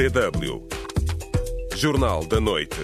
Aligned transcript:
DW. 0.00 0.62
Jornal 1.76 2.24
da 2.24 2.40
Noite. 2.40 2.80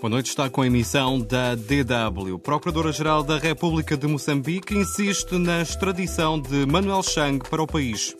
Boa 0.00 0.08
noite, 0.08 0.28
está 0.28 0.48
com 0.48 0.62
a 0.62 0.66
emissão 0.68 1.18
da 1.18 1.56
DW. 1.56 2.38
Procuradora-Geral 2.38 3.24
da 3.24 3.36
República 3.36 3.96
de 3.96 4.06
Moçambique 4.06 4.76
insiste 4.76 5.32
na 5.32 5.60
extradição 5.60 6.38
de 6.40 6.64
Manuel 6.64 7.02
Chang 7.02 7.40
para 7.50 7.60
o 7.60 7.66
país. 7.66 8.14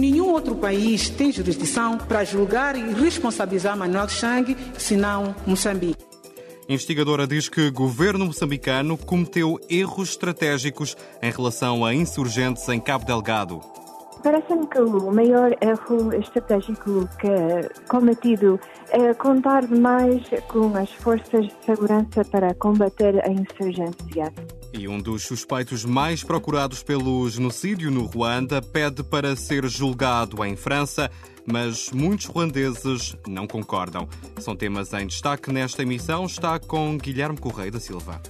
Nenhum 0.00 0.30
outro 0.30 0.54
país 0.54 1.10
tem 1.10 1.30
jurisdição 1.30 1.98
para 1.98 2.24
julgar 2.24 2.74
e 2.74 2.94
responsabilizar 2.94 3.76
Manuel 3.76 4.08
Chang, 4.08 4.56
senão 4.78 5.36
Moçambique. 5.46 6.02
A 6.66 6.72
investigadora 6.72 7.26
diz 7.26 7.46
que 7.46 7.66
o 7.66 7.72
governo 7.72 8.24
moçambicano 8.24 8.96
cometeu 8.96 9.60
erros 9.68 10.08
estratégicos 10.08 10.96
em 11.22 11.30
relação 11.30 11.84
a 11.84 11.94
insurgentes 11.94 12.66
em 12.70 12.80
Cabo 12.80 13.04
Delgado. 13.04 13.83
Parece-me 14.24 14.66
que 14.66 14.78
o 14.78 15.12
maior 15.12 15.54
erro 15.60 16.14
estratégico 16.14 17.06
que 17.20 17.26
é 17.26 17.68
cometido 17.86 18.58
é 18.88 19.12
contar 19.12 19.68
mais 19.68 20.22
com 20.48 20.74
as 20.74 20.90
forças 20.92 21.44
de 21.46 21.54
segurança 21.66 22.24
para 22.24 22.54
combater 22.54 23.22
a 23.22 23.30
insurgência. 23.30 24.32
E 24.72 24.88
um 24.88 24.98
dos 24.98 25.24
suspeitos 25.24 25.84
mais 25.84 26.24
procurados 26.24 26.82
pelo 26.82 27.28
genocídio 27.28 27.90
no 27.90 28.06
Ruanda 28.06 28.62
pede 28.62 29.04
para 29.04 29.36
ser 29.36 29.68
julgado 29.68 30.42
em 30.42 30.56
França, 30.56 31.10
mas 31.46 31.90
muitos 31.90 32.24
ruandeses 32.24 33.14
não 33.28 33.46
concordam. 33.46 34.08
São 34.38 34.56
temas 34.56 34.90
em 34.94 35.06
destaque 35.06 35.52
nesta 35.52 35.82
emissão. 35.82 36.24
Está 36.24 36.58
com 36.58 36.96
Guilherme 36.96 37.38
Correia 37.38 37.70
da 37.70 37.78
Silva. 37.78 38.22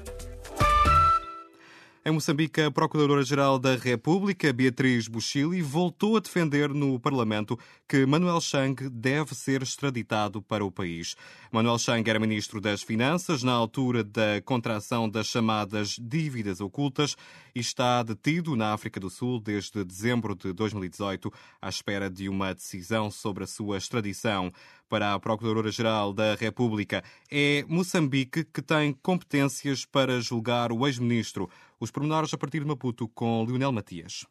Em 2.06 2.10
Moçambique, 2.10 2.60
a 2.60 2.70
Procuradora-Geral 2.70 3.58
da 3.58 3.76
República, 3.76 4.52
Beatriz 4.52 5.08
Buchili, 5.08 5.62
voltou 5.62 6.18
a 6.18 6.20
defender 6.20 6.68
no 6.68 7.00
Parlamento 7.00 7.58
que 7.88 8.04
Manuel 8.04 8.42
Chang 8.42 8.90
deve 8.90 9.34
ser 9.34 9.62
extraditado 9.62 10.42
para 10.42 10.62
o 10.62 10.70
país. 10.70 11.16
Manuel 11.50 11.78
Chang 11.78 12.06
era 12.10 12.20
Ministro 12.20 12.60
das 12.60 12.82
Finanças 12.82 13.42
na 13.42 13.52
altura 13.52 14.04
da 14.04 14.42
contração 14.44 15.08
das 15.08 15.28
chamadas 15.28 15.96
dívidas 15.98 16.60
ocultas 16.60 17.16
e 17.54 17.60
está 17.60 18.02
detido 18.02 18.54
na 18.54 18.74
África 18.74 19.00
do 19.00 19.08
Sul 19.08 19.40
desde 19.40 19.82
dezembro 19.82 20.34
de 20.34 20.52
2018 20.52 21.32
à 21.62 21.70
espera 21.70 22.10
de 22.10 22.28
uma 22.28 22.52
decisão 22.52 23.10
sobre 23.10 23.44
a 23.44 23.46
sua 23.46 23.78
extradição 23.78 24.52
para 24.88 25.14
a 25.14 25.18
Procuradora-Geral 25.18 26.12
da 26.12 26.34
República. 26.34 27.02
É 27.30 27.64
Moçambique 27.66 28.44
que 28.44 28.62
tem 28.62 28.92
competências 28.92 29.84
para 29.84 30.20
julgar 30.20 30.70
o 30.70 30.86
ex-ministro. 30.86 31.48
Os 31.84 31.90
pormenores 31.90 32.32
a 32.32 32.38
partir 32.38 32.60
de 32.60 32.66
Maputo 32.66 33.06
com 33.08 33.44
Lionel 33.44 33.70
Matias. 33.70 34.24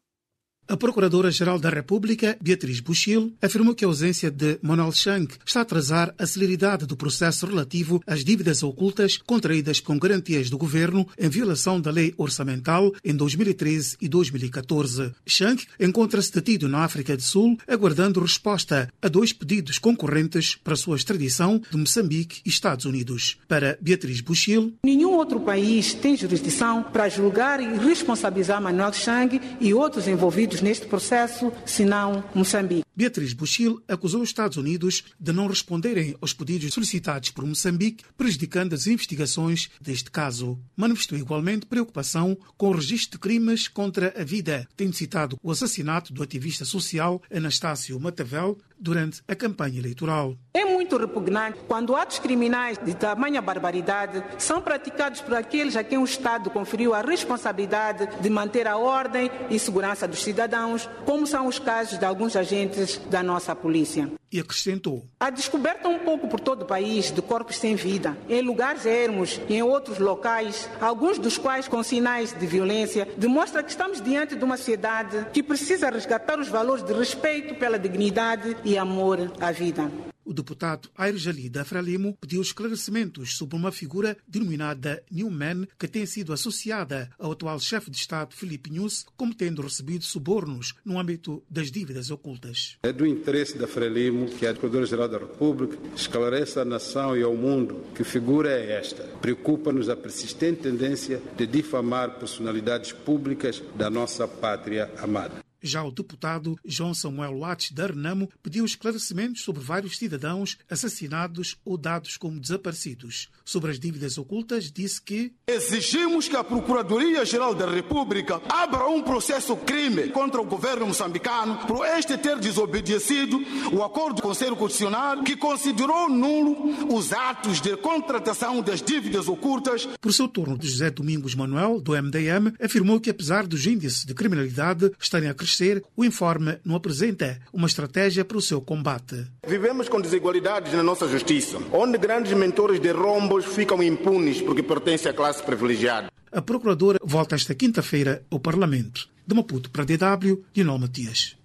A 0.65 0.77
Procuradora-Geral 0.77 1.59
da 1.59 1.69
República, 1.69 2.37
Beatriz 2.41 2.79
Buchil, 2.79 3.33
afirmou 3.41 3.75
que 3.75 3.83
a 3.83 3.87
ausência 3.87 4.31
de 4.31 4.57
Manuel 4.61 4.93
Chang 4.93 5.27
está 5.45 5.59
a 5.59 5.63
atrasar 5.63 6.15
a 6.17 6.25
celeridade 6.25 6.85
do 6.85 6.95
processo 6.95 7.45
relativo 7.45 8.01
às 8.07 8.23
dívidas 8.23 8.63
ocultas 8.63 9.17
contraídas 9.17 9.81
com 9.81 9.99
garantias 9.99 10.49
do 10.49 10.57
governo 10.57 11.05
em 11.19 11.27
violação 11.27 11.81
da 11.81 11.91
lei 11.91 12.13
orçamental 12.17 12.93
em 13.03 13.13
2013 13.13 13.97
e 13.99 14.07
2014. 14.07 15.11
Chang 15.25 15.61
encontra-se 15.77 16.33
detido 16.33 16.69
na 16.69 16.85
África 16.85 17.17
do 17.17 17.21
Sul, 17.21 17.57
aguardando 17.67 18.21
resposta 18.21 18.87
a 19.01 19.09
dois 19.09 19.33
pedidos 19.33 19.77
concorrentes 19.77 20.55
para 20.55 20.77
sua 20.77 20.95
extradição 20.95 21.61
de 21.69 21.77
Moçambique 21.77 22.41
e 22.45 22.49
Estados 22.49 22.85
Unidos. 22.85 23.37
Para 23.49 23.77
Beatriz 23.81 24.21
Buchil, 24.21 24.73
nenhum 24.85 25.11
outro 25.11 25.41
país 25.41 25.93
tem 25.93 26.15
jurisdição 26.15 26.83
para 26.83 27.09
julgar 27.09 27.59
e 27.59 27.77
responsabilizar 27.77 28.61
Manuel 28.61 28.93
Chang 28.93 29.41
e 29.59 29.73
outros 29.73 30.07
envolvidos 30.07 30.52
neste 30.61 30.85
processo, 30.85 31.51
senão 31.65 32.23
Moçambique. 32.33 32.83
Beatriz 32.95 33.33
Buchil 33.33 33.81
acusou 33.87 34.21
os 34.21 34.29
Estados 34.29 34.55
Unidos 34.55 35.03
de 35.19 35.31
não 35.31 35.47
responderem 35.47 36.15
aos 36.21 36.31
pedidos 36.31 36.73
solicitados 36.73 37.31
por 37.31 37.43
Moçambique, 37.43 38.03
prejudicando 38.15 38.73
as 38.73 38.85
investigações 38.85 39.69
deste 39.81 40.11
caso. 40.11 40.59
Manifestou 40.75 41.17
igualmente 41.17 41.65
preocupação 41.65 42.37
com 42.55 42.69
o 42.69 42.73
registro 42.73 43.13
de 43.13 43.19
crimes 43.19 43.67
contra 43.67 44.13
a 44.15 44.23
vida, 44.23 44.67
tendo 44.77 44.93
citado 44.95 45.39
o 45.41 45.49
assassinato 45.49 46.13
do 46.13 46.21
ativista 46.21 46.65
social 46.65 47.21
Anastácio 47.31 47.99
Matavel 47.99 48.59
durante 48.83 49.21
a 49.27 49.33
campanha 49.33 49.79
eleitoral. 49.79 50.35
É 50.53 50.65
muito 50.65 50.97
repugnante 50.97 51.57
quando 51.67 51.95
atos 51.95 52.19
criminais 52.19 52.77
de 52.77 52.93
tamanha 52.93 53.41
barbaridade 53.41 54.21
são 54.37 54.61
praticados 54.61 55.21
por 55.21 55.33
aqueles 55.33 55.77
a 55.77 55.83
quem 55.83 55.97
o 55.97 56.03
Estado 56.03 56.49
conferiu 56.49 56.93
a 56.93 57.01
responsabilidade 57.01 58.09
de 58.19 58.29
manter 58.29 58.67
a 58.67 58.77
ordem 58.77 59.31
e 59.49 59.57
segurança 59.57 60.05
dos 60.05 60.21
cidadãos, 60.21 60.89
como 61.05 61.25
são 61.25 61.47
os 61.47 61.57
casos 61.57 61.97
de 61.97 62.05
alguns 62.05 62.35
agentes 62.35 62.97
da 63.09 63.23
nossa 63.23 63.55
polícia. 63.55 64.11
E 64.33 64.39
acrescentou: 64.39 65.05
A 65.19 65.29
descoberta 65.29 65.87
um 65.87 65.99
pouco 65.99 66.27
por 66.27 66.39
todo 66.39 66.63
o 66.63 66.65
país 66.65 67.11
de 67.11 67.21
corpos 67.21 67.57
sem 67.57 67.75
vida, 67.75 68.17
em 68.27 68.41
lugares 68.41 68.83
ermos 68.83 69.39
e 69.47 69.53
em 69.53 69.61
outros 69.61 69.99
locais, 69.99 70.67
alguns 70.81 71.19
dos 71.19 71.37
quais 71.37 71.67
com 71.67 71.83
sinais 71.83 72.33
de 72.33 72.47
violência, 72.47 73.07
demonstra 73.15 73.61
que 73.61 73.69
estamos 73.69 74.01
diante 74.01 74.35
de 74.35 74.43
uma 74.43 74.57
sociedade 74.57 75.27
que 75.31 75.43
precisa 75.43 75.91
resgatar 75.91 76.39
os 76.39 76.47
valores 76.47 76.83
de 76.83 76.93
respeito 76.93 77.53
pela 77.53 77.77
dignidade 77.77 78.57
e 78.63 78.75
amor 78.75 79.31
à 79.39 79.51
vida. 79.51 79.91
O 80.25 80.33
deputado 80.33 80.89
Aires 80.95 81.21
Jali 81.21 81.49
da 81.49 81.65
Frelimo 81.65 82.17
pediu 82.19 82.41
esclarecimentos 82.41 83.35
sobre 83.35 83.55
uma 83.55 83.71
figura 83.71 84.17
denominada 84.27 85.03
Newman 85.11 85.67
que 85.77 85.87
tem 85.87 86.05
sido 86.05 86.31
associada 86.31 87.09
ao 87.19 87.33
atual 87.33 87.59
chefe 87.59 87.91
de 87.91 87.97
Estado 87.97 88.33
Filipe 88.33 88.71
Nunes 88.71 89.05
como 89.17 89.33
tendo 89.33 89.61
recebido 89.61 90.03
subornos 90.03 90.73
no 90.85 90.99
âmbito 90.99 91.43
das 91.49 91.69
dívidas 91.69 92.09
ocultas. 92.09 92.77
É 92.83 92.93
do 92.93 93.05
interesse 93.05 93.57
da 93.57 93.67
Frelimo 93.67 94.27
que 94.27 94.47
a 94.47 94.53
Procuradora-Geral 94.53 95.09
da 95.09 95.17
República 95.17 95.77
esclareça 95.95 96.61
à 96.61 96.65
nação 96.65 97.17
e 97.17 97.21
ao 97.21 97.35
mundo 97.35 97.83
que 97.93 98.03
figura 98.03 98.49
é 98.49 98.71
esta. 98.71 99.03
Preocupa-nos 99.21 99.89
a 99.89 99.95
persistente 99.95 100.61
tendência 100.61 101.21
de 101.35 101.45
difamar 101.45 102.17
personalidades 102.17 102.91
públicas 102.91 103.61
da 103.75 103.89
nossa 103.89 104.27
pátria 104.27 104.89
amada. 104.97 105.42
Já 105.63 105.83
o 105.83 105.91
deputado 105.91 106.57
João 106.65 106.93
Samuel 106.93 107.39
Watts 107.39 107.71
da 107.71 107.87
Renamo 107.87 108.29
pediu 108.43 108.65
esclarecimentos 108.65 109.41
sobre 109.43 109.63
vários 109.63 109.97
cidadãos 109.97 110.57
assassinados 110.69 111.57
ou 111.63 111.77
dados 111.77 112.17
como 112.17 112.39
desaparecidos. 112.39 113.29
Sobre 113.45 113.71
as 113.71 113.79
dívidas 113.79 114.17
ocultas, 114.17 114.69
disse 114.69 115.01
que 115.01 115.33
Exigimos 115.47 116.27
que 116.27 116.35
a 116.35 116.43
Procuradoria-Geral 116.43 117.55
da 117.55 117.69
República 117.69 118.41
abra 118.49 118.87
um 118.87 119.01
processo 119.01 119.55
crime 119.55 120.09
contra 120.09 120.41
o 120.41 120.45
governo 120.45 120.87
moçambicano 120.87 121.65
por 121.65 121.85
este 121.85 122.17
ter 122.17 122.37
desobedecido 122.39 123.39
o 123.71 123.83
acordo 123.83 124.17
do 124.17 124.21
Conselho 124.21 124.55
Constitucional 124.55 125.23
que 125.23 125.37
considerou 125.37 126.09
nulo 126.09 126.93
os 126.93 127.13
atos 127.13 127.61
de 127.61 127.77
contratação 127.77 128.61
das 128.61 128.81
dívidas 128.81 129.27
ocultas. 129.27 129.87
Por 130.01 130.13
seu 130.13 130.27
turno, 130.27 130.57
José 130.61 130.89
Domingos 130.89 131.35
Manuel, 131.35 131.79
do 131.79 131.93
MDM, 131.93 132.53
afirmou 132.61 132.99
que 132.99 133.09
apesar 133.09 133.45
dos 133.45 133.65
índices 133.65 134.05
de 134.05 134.13
criminalidade 134.13 134.91
estarem 134.99 135.29
a 135.29 135.33
crescer, 135.33 135.52
o 135.95 136.03
informe 136.03 136.57
não 136.63 136.75
apresenta 136.75 137.39
uma 137.51 137.67
estratégia 137.67 138.25
para 138.25 138.37
o 138.37 138.41
seu 138.41 138.61
combate. 138.61 139.27
Vivemos 139.47 139.87
com 139.89 140.01
desigualdades 140.01 140.73
na 140.73 140.83
nossa 140.83 141.07
justiça, 141.07 141.57
onde 141.71 141.97
grandes 141.97 142.33
mentores 142.33 142.79
de 142.79 142.91
rombos 142.91 143.45
ficam 143.45 143.81
impunes 143.83 144.41
porque 144.41 144.63
pertencem 144.63 145.11
à 145.11 145.13
classe 145.13 145.43
privilegiada. 145.43 146.11
A 146.31 146.41
procuradora 146.41 146.99
volta 147.03 147.35
esta 147.35 147.53
quinta-feira 147.53 148.23
ao 148.31 148.39
Parlamento. 148.39 149.07
De 149.25 149.35
Maputo 149.35 149.69
para 149.69 149.85
DW, 149.85 150.43
Dinol 150.51 150.79
Matias. 150.79 151.37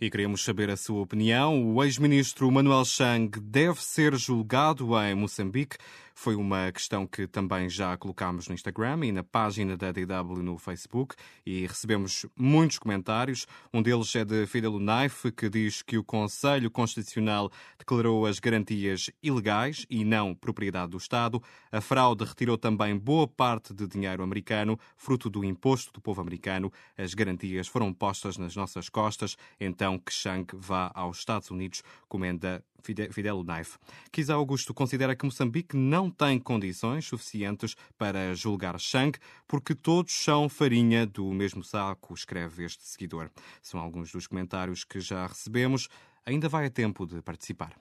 E 0.00 0.10
queremos 0.10 0.44
saber 0.44 0.70
a 0.70 0.76
sua 0.76 1.02
opinião. 1.02 1.74
O 1.74 1.82
ex-ministro 1.84 2.50
Manuel 2.50 2.84
Chang 2.84 3.38
deve 3.40 3.82
ser 3.82 4.16
julgado 4.16 4.98
em 5.00 5.14
Moçambique? 5.14 5.76
Foi 6.14 6.36
uma 6.36 6.70
questão 6.70 7.06
que 7.06 7.26
também 7.26 7.68
já 7.68 7.96
colocámos 7.96 8.48
no 8.48 8.54
Instagram 8.54 9.04
e 9.04 9.12
na 9.12 9.24
página 9.24 9.76
da 9.76 9.90
DW 9.90 10.42
no 10.42 10.56
Facebook 10.56 11.16
e 11.44 11.66
recebemos 11.66 12.24
muitos 12.36 12.78
comentários. 12.78 13.46
Um 13.72 13.82
deles 13.82 14.14
é 14.14 14.24
de 14.24 14.46
Fidel 14.46 14.78
Naif, 14.78 15.32
que 15.32 15.50
diz 15.50 15.82
que 15.82 15.98
o 15.98 16.04
Conselho 16.04 16.70
Constitucional 16.70 17.50
declarou 17.76 18.26
as 18.26 18.38
garantias 18.38 19.10
ilegais 19.20 19.84
e 19.90 20.04
não 20.04 20.34
propriedade 20.34 20.92
do 20.92 20.98
Estado. 20.98 21.42
A 21.70 21.80
fraude 21.80 22.24
retirou 22.24 22.56
também 22.56 22.96
boa 22.96 23.26
parte 23.26 23.74
de 23.74 23.86
dinheiro 23.86 24.22
americano, 24.22 24.78
fruto 24.96 25.28
do 25.28 25.44
imposto 25.44 25.92
do 25.92 26.00
povo 26.00 26.20
americano. 26.20 26.72
As 26.96 27.12
garantias 27.12 27.66
foram 27.66 27.92
postas 27.92 28.38
nas 28.38 28.54
nossas 28.54 28.88
costas, 28.88 29.36
então 29.58 29.98
que 29.98 30.12
Chang 30.12 30.46
vá 30.54 30.92
aos 30.94 31.18
Estados 31.18 31.50
Unidos, 31.50 31.82
comenda 32.08 32.64
Fidel 32.84 33.42
Naif. 33.42 33.78
Kisa 34.12 34.34
Augusto 34.34 34.74
considera 34.74 35.16
que 35.16 35.24
Moçambique 35.24 35.76
não 35.76 36.10
tem 36.10 36.38
condições 36.38 37.06
suficientes 37.06 37.74
para 37.96 38.34
julgar 38.34 38.78
Chang, 38.78 39.18
porque 39.46 39.74
todos 39.74 40.12
são 40.12 40.48
farinha 40.48 41.06
do 41.06 41.32
mesmo 41.32 41.64
saco, 41.64 42.14
escreve 42.14 42.64
este 42.64 42.84
seguidor. 42.84 43.30
São 43.62 43.80
alguns 43.80 44.12
dos 44.12 44.26
comentários 44.26 44.84
que 44.84 45.00
já 45.00 45.26
recebemos. 45.26 45.88
Ainda 46.26 46.48
vai 46.48 46.66
a 46.66 46.70
tempo 46.70 47.06
de 47.06 47.20
participar. 47.22 47.74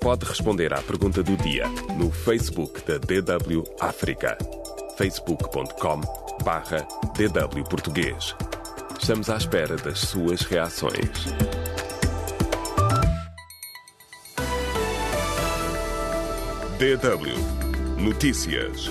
Pode 0.00 0.24
responder 0.24 0.72
à 0.74 0.82
pergunta 0.82 1.22
do 1.22 1.36
dia 1.36 1.68
no 1.96 2.10
Facebook 2.10 2.80
da 2.84 2.98
DW 2.98 3.62
África. 3.80 4.36
facebook.com 4.96 6.00
barra 6.42 6.86
DW 7.16 7.62
Português. 7.70 8.34
Estamos 9.00 9.30
à 9.30 9.36
espera 9.36 9.76
das 9.76 10.00
suas 10.00 10.42
reações. 10.42 11.26
DW 16.82 17.30
Notícias. 17.96 18.90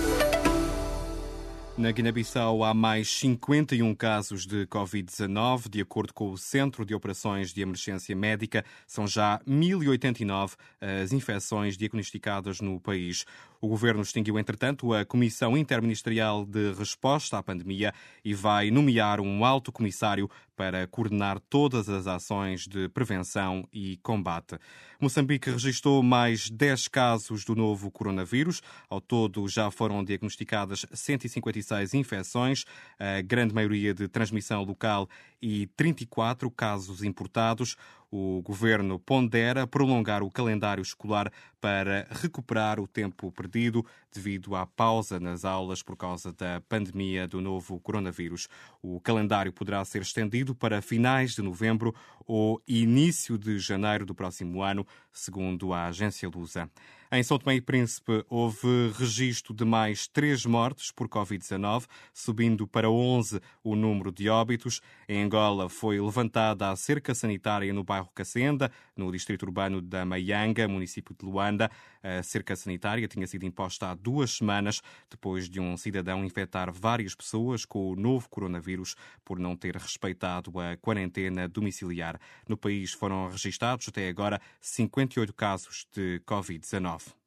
Na 1.78 1.92
Guiné-Bissau 1.92 2.64
há 2.64 2.74
mais 2.74 3.10
51 3.20 3.94
casos 3.96 4.46
de 4.46 4.66
Covid-19. 4.68 5.68
De 5.68 5.82
acordo 5.82 6.14
com 6.14 6.32
o 6.32 6.38
Centro 6.38 6.86
de 6.86 6.96
Operações 6.96 7.52
de 7.52 7.62
Emergência 7.62 8.16
Médica, 8.16 8.64
são 8.88 9.06
já 9.06 9.42
1.089 9.46 10.54
as 10.80 11.12
infecções 11.12 11.76
diagnosticadas 11.76 12.62
no 12.62 12.80
país. 12.80 13.26
O 13.64 13.68
governo 13.68 14.02
extinguiu, 14.02 14.40
entretanto, 14.40 14.92
a 14.92 15.06
Comissão 15.06 15.56
Interministerial 15.56 16.48
de 16.48 16.74
Resposta 16.74 17.38
à 17.38 17.44
Pandemia 17.44 17.94
e 18.26 18.34
vai 18.34 18.72
nomear 18.72 19.22
um 19.22 19.46
alto 19.46 19.72
comissário 19.72 20.28
para 20.56 20.88
coordenar 20.88 21.40
todas 21.40 21.88
as 21.88 22.08
ações 22.08 22.68
de 22.68 22.90
prevenção 22.90 23.68
e 23.72 23.98
combate. 23.98 24.58
Moçambique 25.00 25.52
registrou 25.52 26.02
mais 26.02 26.50
10 26.50 26.88
casos 26.88 27.46
do 27.46 27.56
novo 27.56 27.92
coronavírus. 27.92 28.64
Ao 28.90 29.00
todo, 29.00 29.48
já 29.48 29.70
foram 29.70 30.04
diagnosticadas 30.04 30.84
156 30.92 31.94
infecções, 31.94 32.66
a 33.00 33.22
grande 33.22 33.54
maioria 33.54 33.94
de 33.94 34.08
transmissão 34.08 34.64
local 34.64 35.08
e 35.40 35.68
34 35.78 36.50
casos 36.50 37.04
importados 37.04 37.76
o 38.12 38.42
governo 38.42 39.00
pondera 39.00 39.66
prolongar 39.66 40.22
o 40.22 40.30
calendário 40.30 40.82
escolar 40.82 41.32
para 41.62 42.06
recuperar 42.10 42.80
o 42.80 42.88
tempo 42.88 43.32
perdido 43.32 43.86
devido 44.14 44.56
à 44.56 44.66
pausa 44.66 45.20
nas 45.20 45.46
aulas 45.46 45.82
por 45.82 45.96
causa 45.96 46.34
da 46.34 46.62
pandemia 46.62 47.28
do 47.28 47.42
novo 47.42 47.80
coronavírus. 47.80 48.48
O 48.82 49.00
calendário 49.00 49.54
poderá 49.54 49.84
ser 49.86 50.02
estendido 50.02 50.54
para 50.54 50.82
finais 50.82 51.34
de 51.34 51.42
novembro 51.42 51.94
ou 52.26 52.62
início 52.68 53.38
de 53.38 53.58
janeiro 53.60 54.06
do 54.06 54.16
próximo 54.16 54.62
ano, 54.62 54.86
segundo 55.12 55.74
a 55.74 55.88
agência 55.88 56.30
Lusa. 56.30 56.70
Em 57.14 57.22
São 57.24 57.38
Tomé 57.38 57.56
e 57.56 57.62
Príncipe 57.62 58.24
houve 58.30 58.94
registro 58.98 59.54
de 59.54 59.66
mais 59.66 60.08
três 60.08 60.46
mortes 60.46 60.94
por 60.94 61.10
Covid-19, 61.10 61.86
subindo 62.14 62.66
para 62.66 62.90
11 62.90 63.42
o 63.62 63.76
número 63.76 64.14
de 64.14 64.30
óbitos. 64.30 64.80
Em 65.10 65.22
Angola 65.22 65.68
foi 65.68 66.00
levantada 66.00 66.70
a 66.70 66.76
cerca 66.78 67.14
sanitária 67.14 67.74
no 67.74 67.84
bairro 67.84 68.10
Cacenda, 68.16 68.72
no 68.96 69.12
distrito 69.12 69.44
urbano 69.44 69.82
da 69.82 70.06
Maianga, 70.06 70.66
município 70.70 71.14
de 71.14 71.26
Luanda. 71.26 71.70
A 72.02 72.24
cerca 72.24 72.56
sanitária 72.56 73.06
tinha 73.10 73.28
sido 73.28 73.46
imposta 73.46 73.92
há 73.92 73.94
duas 74.02 74.32
semanas, 74.32 74.82
depois 75.10 75.48
de 75.48 75.60
um 75.60 75.78
cidadão 75.78 76.26
infectar 76.26 76.72
várias 76.72 77.16
pessoas 77.16 77.66
com 77.66 77.92
o 77.92 77.96
novo 77.96 78.28
coronavírus 78.30 78.96
por 79.24 79.40
não 79.40 79.56
ter 79.56 79.76
respeitado 79.76 80.60
a 80.60 80.76
quarentena 80.78 81.48
domiciliar. 81.48 82.20
No 82.48 82.58
país 82.58 82.92
foram 82.92 83.30
registados 83.30 83.88
até 83.88 84.10
agora 84.10 84.42
58 84.60 85.34
casos 85.34 85.86
de 85.94 86.20
Covid-19. 86.26 87.21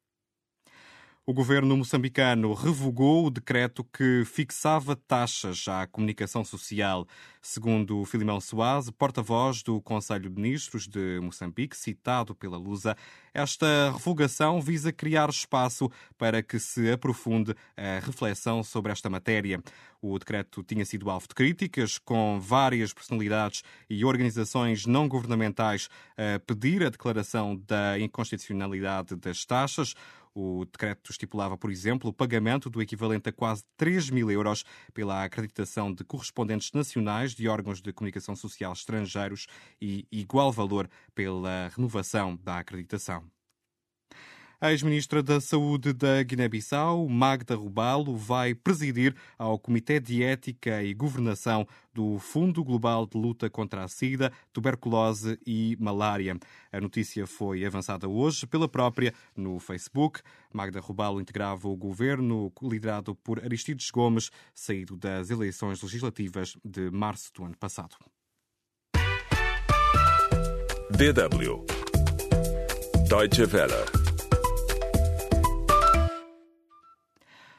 O 1.27 1.33
governo 1.33 1.75
moçambicano 1.75 2.53
revogou 2.53 3.25
o 3.25 3.31
decreto 3.31 3.83
que 3.83 4.23
fixava 4.25 4.95
taxas 4.95 5.67
à 5.67 5.87
comunicação 5.87 6.45
social. 6.45 7.07
Segundo 7.41 8.05
Filimão 8.05 8.39
Soares, 8.39 8.91
porta-voz 8.91 9.63
do 9.63 9.81
Conselho 9.81 10.29
de 10.29 10.39
Ministros 10.39 10.87
de 10.87 11.19
Moçambique, 11.19 11.75
citado 11.75 12.35
pela 12.35 12.57
Lusa, 12.57 12.95
esta 13.33 13.91
revogação 13.91 14.61
visa 14.61 14.93
criar 14.93 15.27
espaço 15.29 15.89
para 16.15 16.43
que 16.43 16.59
se 16.59 16.91
aprofunde 16.91 17.55
a 17.75 17.99
reflexão 18.05 18.63
sobre 18.63 18.91
esta 18.91 19.09
matéria. 19.09 19.63
O 19.99 20.19
decreto 20.19 20.61
tinha 20.61 20.85
sido 20.85 21.09
alvo 21.09 21.27
de 21.27 21.33
críticas, 21.33 21.97
com 21.97 22.39
várias 22.39 22.93
personalidades 22.93 23.63
e 23.89 24.05
organizações 24.05 24.85
não 24.85 25.07
governamentais 25.07 25.89
a 26.15 26.39
pedir 26.39 26.83
a 26.83 26.89
declaração 26.91 27.55
da 27.55 27.99
inconstitucionalidade 27.99 29.15
das 29.15 29.43
taxas. 29.43 29.95
O 30.37 30.65
decreto 30.65 31.11
estipulava, 31.11 31.57
por 31.57 31.71
exemplo, 31.71 32.09
o 32.09 32.13
pagamento 32.13 32.69
do 32.69 32.81
equivalente 32.81 33.29
a 33.29 33.31
quase 33.31 33.63
3 33.77 34.09
mil 34.09 34.29
euros 34.29 34.65
pela 34.93 35.23
acreditação 35.23 35.93
de 35.93 36.03
correspondentes 36.03 36.73
nacionais 36.73 37.33
de 37.33 37.47
órgãos 37.47 37.81
de 37.81 37.93
comunicação 37.93 38.35
social 38.35 38.73
estrangeiros 38.73 39.47
e 39.81 40.05
igual 40.11 40.51
valor 40.51 40.89
pela 41.15 41.69
renovação 41.73 42.35
da 42.43 42.59
acreditação. 42.59 43.34
A 44.65 44.71
ex-ministra 44.71 45.21
da 45.21 45.39
Saúde 45.39 45.93
da 45.93 46.23
Guiné-Bissau, 46.23 47.07
Magda 47.07 47.53
Rubalo, 47.53 48.17
vai 48.17 48.55
presidir 48.55 49.15
ao 49.37 49.59
Comitê 49.59 49.99
de 49.99 50.23
Ética 50.23 50.81
e 50.81 50.91
Governação 50.91 51.67
do 51.93 52.17
Fundo 52.17 52.63
Global 52.63 53.05
de 53.05 53.15
Luta 53.15 53.47
contra 53.47 53.83
a 53.83 53.87
SIDA, 53.87 54.31
tuberculose 54.51 55.39
e 55.45 55.77
malária. 55.79 56.35
A 56.71 56.81
notícia 56.81 57.27
foi 57.27 57.63
avançada 57.63 58.09
hoje 58.09 58.47
pela 58.47 58.67
própria 58.67 59.13
no 59.37 59.59
Facebook. 59.59 60.21
Magda 60.51 60.79
Rubalo 60.79 61.21
integrava 61.21 61.67
o 61.67 61.75
governo 61.77 62.51
liderado 62.63 63.13
por 63.13 63.43
Aristides 63.43 63.91
Gomes, 63.91 64.31
saído 64.51 64.97
das 64.97 65.29
eleições 65.29 65.79
legislativas 65.83 66.57
de 66.65 66.89
março 66.89 67.31
do 67.35 67.45
ano 67.45 67.55
passado. 67.55 67.95
DW 70.89 71.63
Deutsche 73.07 73.43
Welle 73.43 74.14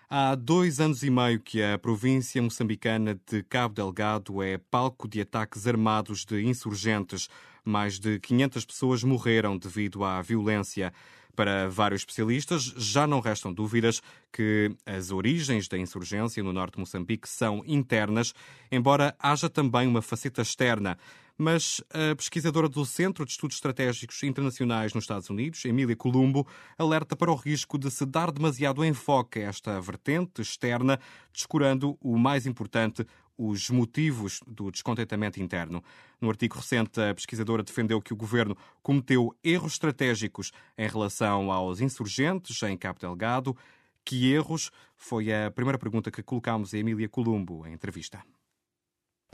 Há 0.08 0.36
dois 0.36 0.78
anos 0.78 1.02
e 1.02 1.10
meio 1.10 1.40
que 1.40 1.60
a 1.60 1.76
província 1.76 2.40
moçambicana 2.40 3.18
de 3.28 3.42
Cabo 3.42 3.74
Delgado 3.74 4.40
é 4.40 4.56
palco 4.56 5.08
de 5.08 5.20
ataques 5.20 5.66
armados 5.66 6.24
de 6.24 6.44
insurgentes. 6.44 7.28
Mais 7.66 7.98
de 7.98 8.20
500 8.20 8.64
pessoas 8.64 9.02
morreram 9.02 9.58
devido 9.58 10.04
à 10.04 10.22
violência. 10.22 10.92
Para 11.34 11.68
vários 11.68 12.00
especialistas, 12.00 12.62
já 12.76 13.06
não 13.06 13.20
restam 13.20 13.52
dúvidas 13.52 14.00
que 14.32 14.70
as 14.86 15.10
origens 15.10 15.68
da 15.68 15.76
insurgência 15.76 16.42
no 16.42 16.52
norte 16.52 16.74
de 16.74 16.80
Moçambique 16.80 17.28
são 17.28 17.62
internas, 17.66 18.32
embora 18.72 19.14
haja 19.18 19.50
também 19.50 19.86
uma 19.86 20.00
faceta 20.00 20.40
externa 20.40 20.96
mas 21.38 21.82
a 21.90 22.14
pesquisadora 22.14 22.68
do 22.68 22.84
Centro 22.86 23.24
de 23.24 23.32
Estudos 23.32 23.56
Estratégicos 23.56 24.22
Internacionais 24.22 24.94
nos 24.94 25.04
Estados 25.04 25.28
Unidos, 25.28 25.64
Emília 25.64 25.94
Columbo, 25.94 26.46
alerta 26.78 27.14
para 27.14 27.30
o 27.30 27.34
risco 27.34 27.78
de 27.78 27.90
se 27.90 28.06
dar 28.06 28.32
demasiado 28.32 28.84
enfoque 28.84 29.40
a 29.40 29.48
esta 29.48 29.80
vertente 29.80 30.40
externa, 30.40 30.98
descurando 31.32 31.96
o 32.00 32.16
mais 32.16 32.46
importante, 32.46 33.06
os 33.38 33.70
motivos 33.70 34.40
do 34.46 34.70
descontentamento 34.70 35.40
interno. 35.40 35.82
No 36.20 36.28
artigo 36.28 36.56
recente, 36.56 37.00
a 37.00 37.14
pesquisadora 37.14 37.62
defendeu 37.62 38.00
que 38.00 38.12
o 38.12 38.16
governo 38.16 38.56
cometeu 38.82 39.34
erros 39.44 39.72
estratégicos 39.72 40.52
em 40.76 40.88
relação 40.88 41.52
aos 41.52 41.80
insurgentes 41.80 42.62
em 42.62 42.76
Cabo 42.76 42.98
Delgado. 42.98 43.56
Que 44.04 44.32
erros? 44.32 44.70
Foi 44.96 45.32
a 45.32 45.50
primeira 45.50 45.78
pergunta 45.78 46.10
que 46.10 46.22
colocámos 46.22 46.72
a 46.72 46.78
Emília 46.78 47.08
Columbo 47.08 47.66
em 47.66 47.72
entrevista. 47.72 48.22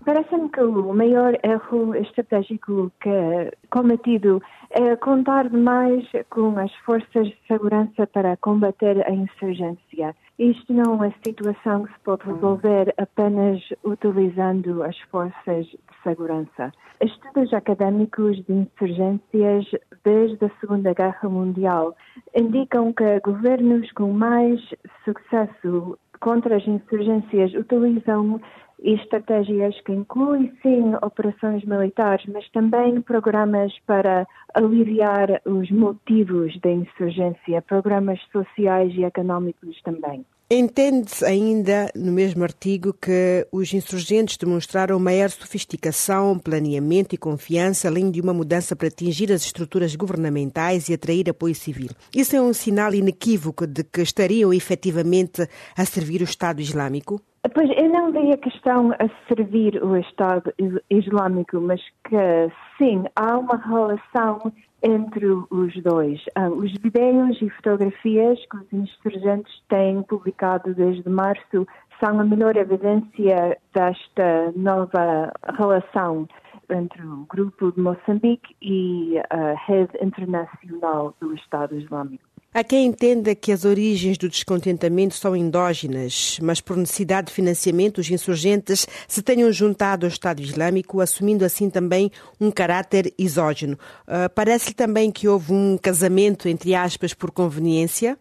Parece-me 0.05 0.49
que 0.49 0.61
o 0.61 0.93
maior 0.93 1.39
erro 1.45 1.95
estratégico 1.95 2.91
que 3.01 3.09
é 3.09 3.53
cometido 3.71 4.43
é 4.71 4.97
contar 4.97 5.49
demais 5.49 6.05
com 6.29 6.59
as 6.59 6.75
forças 6.85 7.29
de 7.29 7.39
segurança 7.47 8.07
para 8.09 8.37
combater 8.39 9.07
a 9.07 9.13
insurgência. 9.13 10.17
Isto 10.43 10.73
não 10.73 11.05
é 11.05 11.15
situação 11.25 11.85
que 11.85 11.93
se 11.93 12.01
pode 12.01 12.25
resolver 12.25 12.93
apenas 12.99 13.63
utilizando 13.85 14.83
as 14.83 14.99
forças 15.03 15.67
de 15.67 15.79
segurança. 16.03 16.73
Estudos 17.01 17.55
académicos 17.55 18.45
de 18.47 18.53
insurgências 18.53 19.65
desde 20.03 20.45
a 20.45 20.51
Segunda 20.59 20.93
Guerra 20.95 21.29
Mundial 21.29 21.95
indicam 22.37 22.93
que 22.93 23.21
governos 23.21 23.93
com 23.93 24.13
mais 24.13 24.61
sucesso 25.05 25.97
contra 26.19 26.57
as 26.57 26.67
insurgências 26.67 27.55
utilizam 27.55 28.41
estratégias 28.83 29.81
que 29.83 29.93
incluem, 29.93 30.53
sim, 30.61 30.93
operações 31.03 31.65
militares, 31.65 32.27
mas 32.27 32.51
também 32.51 33.01
programas 33.01 33.73
para 33.87 34.27
aliviar 34.55 35.41
os 35.45 35.71
motivos 35.71 36.59
da 36.61 36.71
insurgência, 36.73 37.63
programas 37.63 38.21
sociais 38.33 38.93
e 38.97 39.05
económicos 39.05 39.81
também. 39.83 40.27
Entende-se 40.55 41.25
ainda, 41.25 41.91
no 41.97 42.13
mesmo 42.13 42.43
artigo, 42.43 42.93
que 42.93 43.49
os 43.51 43.73
insurgentes 43.73 44.37
demonstraram 44.37 44.99
maior 44.99 45.31
sofisticação, 45.31 46.39
planeamento 46.39 47.15
e 47.15 47.19
confiança, 47.19 47.89
além 47.89 48.11
de 48.11 48.21
uma 48.21 48.35
mudança 48.35 48.77
para 48.77 48.89
atingir 48.89 49.33
as 49.33 49.47
estruturas 49.47 49.97
governamentais 49.97 50.91
e 50.91 50.93
atrair 50.93 51.31
apoio 51.31 51.55
civil. 51.55 51.89
Isso 52.15 52.37
é 52.37 52.43
um 52.43 52.53
sinal 52.53 52.93
inequívoco 52.93 53.67
de 53.67 53.83
que 53.83 54.03
estariam 54.03 54.53
efetivamente 54.53 55.49
a 55.75 55.87
servir 55.87 56.21
o 56.21 56.25
Estado 56.25 56.61
Islâmico? 56.61 57.19
Pois 57.55 57.71
eu 57.71 57.89
não 57.89 58.13
vi 58.13 58.31
a 58.31 58.37
questão 58.37 58.93
a 58.93 59.09
servir 59.35 59.83
o 59.83 59.97
Estado 59.97 60.53
Islâmico, 60.91 61.63
mas 61.63 61.81
que 62.07 62.53
sim, 62.77 63.05
há 63.17 63.39
uma 63.39 63.57
relação 63.57 64.53
entre 64.83 65.27
os 65.27 65.83
dois. 65.83 66.21
Ah, 66.35 66.49
os 66.49 66.73
vídeos 66.73 67.41
e 67.41 67.49
fotografias 67.51 68.39
que 68.47 68.57
os 68.57 68.73
insurgentes 68.73 69.53
têm 69.69 70.03
publicado 70.03 70.75
desde 70.75 71.09
março 71.09 71.67
são 72.01 72.19
a 72.19 72.25
melhor 72.25 72.57
evidência 72.57 73.57
desta 73.73 74.53
nova 74.57 75.33
relação 75.57 76.27
entre 76.69 77.03
o 77.03 77.27
grupo 77.29 77.71
de 77.73 77.81
Moçambique 77.81 78.57
e 78.61 79.19
a 79.31 79.55
rede 79.67 79.97
internacional 80.03 81.15
do 81.21 81.35
Estado 81.35 81.77
Islâmico. 81.77 82.32
Há 82.55 82.63
quem 82.63 82.85
entenda 82.85 83.35
que 83.35 83.51
as 83.51 83.65
origens 83.65 84.19
do 84.19 84.29
descontentamento 84.29 85.15
são 85.15 85.35
endógenas, 85.35 86.39
mas 86.43 86.61
por 86.61 86.77
necessidade 86.77 87.29
de 87.29 87.33
financiamento, 87.33 87.97
os 87.97 88.11
insurgentes 88.11 88.87
se 89.09 89.23
tenham 89.23 89.51
juntado 89.51 90.05
ao 90.05 90.09
Estado 90.09 90.43
Islâmico, 90.43 91.01
assumindo 91.01 91.47
assim 91.47 91.71
também 91.71 92.11
um 92.39 92.51
caráter 92.51 93.11
exógeno. 93.19 93.79
Uh, 94.07 94.29
Parece-lhe 94.35 94.75
também 94.75 95.11
que 95.11 95.27
houve 95.27 95.51
um 95.51 95.79
casamento, 95.79 96.47
entre 96.47 96.75
aspas, 96.75 97.15
por 97.15 97.31
conveniência? 97.31 98.19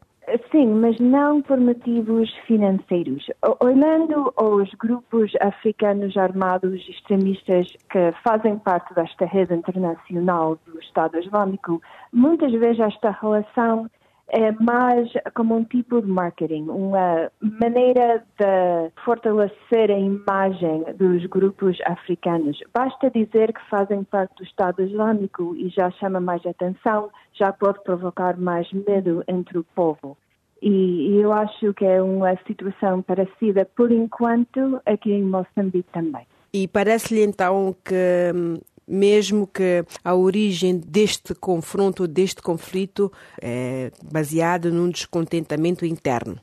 Sim, 0.50 0.68
mas 0.76 0.98
não 0.98 1.42
por 1.42 1.60
motivos 1.60 2.34
financeiros. 2.48 3.26
Olhando 3.60 4.34
os 4.42 4.70
grupos 4.76 5.34
africanos 5.42 6.16
armados 6.16 6.80
extremistas 6.88 7.68
que 7.92 8.14
fazem 8.24 8.58
parte 8.60 8.94
desta 8.94 9.26
rede 9.26 9.54
internacional 9.54 10.58
do 10.66 10.80
Estado 10.80 11.20
Islâmico, 11.20 11.82
muitas 12.14 12.54
vezes 12.54 12.80
esta 12.80 13.12
relação 13.12 13.90
é 14.32 14.52
mais 14.54 15.12
como 15.36 15.58
um 15.58 15.64
tipo 15.66 16.02
de 16.02 16.08
marketing, 16.08 16.64
uma 16.70 17.30
maneira 17.42 18.24
de 18.40 18.92
fortalecer 19.04 19.92
a 19.92 20.00
imagem 20.00 20.86
dos 20.96 21.26
grupos 21.26 21.78
africanos. 21.86 22.58
Basta 22.74 23.12
dizer 23.12 23.54
que 23.54 23.70
fazem 23.70 24.04
parte 24.06 24.36
do 24.38 24.44
Estado 24.44 24.82
Islâmico 24.82 25.54
e 25.58 25.68
já 25.70 25.92
chama 25.92 26.22
mais 26.22 26.46
atenção, 26.46 27.10
já 27.34 27.52
pode 27.52 27.84
provocar 27.84 28.38
mais 28.38 28.72
medo 28.72 29.22
entre 29.28 29.58
o 29.58 29.66
povo. 29.76 30.18
E 30.62 31.18
eu 31.20 31.34
acho 31.34 31.74
que 31.74 31.84
é 31.84 32.02
uma 32.02 32.36
situação 32.48 33.02
parecida, 33.02 33.68
por 33.76 33.92
enquanto, 33.92 34.80
aqui 34.86 35.12
em 35.12 35.24
Moçambique 35.24 35.90
também. 35.92 36.26
E 36.54 36.68
parece-lhe 36.68 37.24
então 37.24 37.76
que 37.84 38.32
hum, 38.36 38.56
mesmo 38.88 39.48
que 39.48 39.84
a 40.04 40.16
origem 40.16 40.78
deste 40.78 41.34
confronto, 41.36 42.08
deste 42.08 42.42
conflito, 42.42 43.12
é 43.42 43.92
baseada 44.12 44.70
num 44.70 44.90
descontentamento 44.90 45.86
interno. 45.86 46.38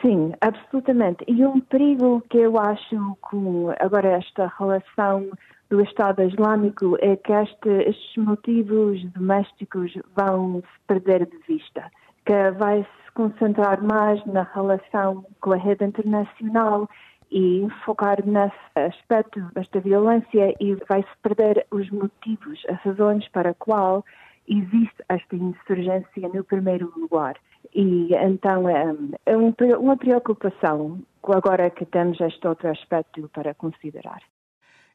Sim, 0.00 0.32
absolutamente. 0.40 1.24
E 1.28 1.44
um 1.44 1.60
perigo 1.60 2.22
que 2.30 2.38
eu 2.38 2.58
acho 2.58 3.16
com 3.20 3.70
agora 3.78 4.08
esta 4.16 4.50
relação 4.58 5.28
do 5.68 5.80
Estado 5.82 6.22
Islâmico 6.22 6.96
é 7.00 7.16
que 7.16 7.32
este, 7.32 7.68
estes 7.68 8.16
motivos 8.16 9.02
domésticos 9.12 9.92
vão 10.16 10.62
se 10.62 10.86
perder 10.86 11.26
de 11.26 11.38
vista, 11.46 11.90
que 12.24 12.50
vai 12.58 12.82
se 12.82 13.12
concentrar 13.12 13.82
mais 13.82 14.24
na 14.26 14.42
relação 14.54 15.24
com 15.40 15.52
a 15.52 15.56
rede 15.56 15.84
internacional 15.84 16.88
e 17.30 17.66
focar 17.84 18.24
nesse 18.26 18.56
aspecto 18.74 19.40
desta 19.54 19.80
violência 19.80 20.54
e 20.60 20.74
vai-se 20.88 21.08
perder 21.22 21.66
os 21.70 21.88
motivos, 21.90 22.60
as 22.68 22.80
razões 22.82 23.26
para 23.28 23.50
a 23.50 23.54
qual 23.54 24.04
existe 24.48 25.04
esta 25.08 25.36
insurgência 25.36 26.28
no 26.34 26.42
primeiro 26.42 26.92
lugar. 26.96 27.36
E 27.74 28.08
então 28.14 28.68
é, 28.68 28.94
é 29.26 29.36
uma 29.36 29.96
preocupação 29.96 31.00
agora 31.22 31.70
que 31.70 31.86
temos 31.86 32.20
este 32.20 32.46
outro 32.46 32.68
aspecto 32.68 33.28
para 33.32 33.54
considerar. 33.54 34.20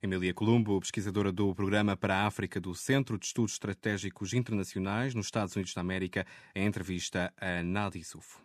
Emília 0.03 0.33
Columbo, 0.33 0.79
pesquisadora 0.81 1.31
do 1.31 1.55
Programa 1.55 1.95
para 1.95 2.15
a 2.15 2.27
África 2.27 2.59
do 2.59 2.75
Centro 2.75 3.17
de 3.17 3.25
Estudos 3.25 3.53
Estratégicos 3.53 4.33
Internacionais 4.33 5.15
nos 5.15 5.27
Estados 5.27 5.55
Unidos 5.55 5.73
da 5.73 5.81
América, 5.81 6.25
em 6.53 6.65
entrevista 6.65 7.33
a 7.39 7.63
Nadi 7.63 8.03
Sufo 8.03 8.43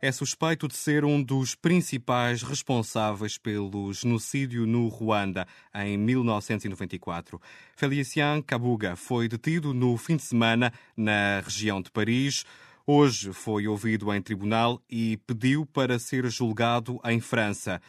é 0.00 0.12
suspeito 0.12 0.68
de 0.68 0.76
ser 0.76 1.04
um 1.04 1.22
dos 1.22 1.54
principais 1.54 2.42
responsáveis 2.42 3.38
pelo 3.38 3.92
genocídio 3.92 4.66
no 4.66 4.88
Ruanda 4.88 5.46
em 5.74 5.96
1994. 5.96 7.40
Felician 7.76 8.42
Kabuga 8.42 8.96
foi 8.96 9.28
detido 9.28 9.72
no 9.72 9.96
fim 9.96 10.16
de 10.16 10.22
semana 10.22 10.72
na 10.96 11.40
região 11.40 11.80
de 11.80 11.90
Paris. 11.90 12.44
Hoje 12.86 13.32
foi 13.32 13.66
ouvido 13.66 14.12
em 14.14 14.22
tribunal 14.22 14.80
e 14.88 15.16
pediu 15.26 15.66
para 15.66 15.98
ser 15.98 16.28
julgado 16.30 17.00
em 17.04 17.20
França. 17.20 17.80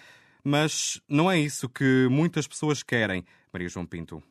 Mas 0.44 1.02
não 1.08 1.30
é 1.30 1.38
isso 1.38 1.68
que 1.68 2.08
muitas 2.10 2.48
pessoas 2.48 2.82
querem, 2.82 3.26
Maria 3.52 3.70
João 3.70 3.86
Pinto. 3.86 4.24